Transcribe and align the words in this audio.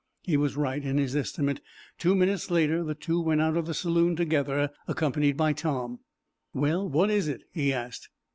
He 0.23 0.35
was 0.35 0.57
right 0.57 0.83
in 0.83 0.97
his 0.97 1.15
estimate. 1.15 1.61
Two 1.99 2.15
minutes 2.15 2.49
later 2.49 2.83
the 2.83 2.95
two 2.95 3.21
went 3.21 3.39
out 3.39 3.55
of 3.55 3.67
the 3.67 3.75
saloon 3.75 4.15
together, 4.15 4.71
accompanied 4.87 5.37
by 5.37 5.53
Tom. 5.53 5.99
"Well, 6.55 6.89
what 6.89 7.11
is 7.11 7.27
it?" 7.27 7.43
he 7.51 7.71
asked. 7.71 8.09